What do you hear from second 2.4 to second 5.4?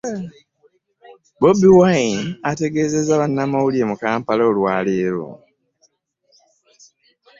ategeezezza bannamawulire mu Kampala olwa leero